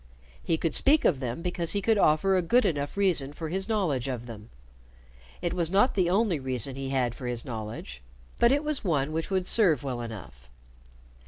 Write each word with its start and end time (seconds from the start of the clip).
He 0.41 0.57
could 0.57 0.73
speak 0.73 1.05
of 1.05 1.19
them 1.19 1.43
because 1.43 1.73
he 1.73 1.81
could 1.83 1.99
offer 1.99 2.35
a 2.35 2.41
good 2.41 2.65
enough 2.65 2.97
reason 2.97 3.33
for 3.33 3.49
his 3.49 3.69
knowledge 3.69 4.07
of 4.07 4.25
them. 4.25 4.49
It 5.43 5.53
was 5.53 5.69
not 5.69 5.93
the 5.93 6.09
only 6.09 6.39
reason 6.39 6.75
he 6.75 6.89
had 6.89 7.13
for 7.13 7.27
his 7.27 7.45
knowledge, 7.45 8.01
but 8.39 8.51
it 8.51 8.63
was 8.63 8.83
one 8.83 9.11
which 9.11 9.29
would 9.29 9.45
serve 9.45 9.83
well 9.83 10.01
enough. 10.01 10.49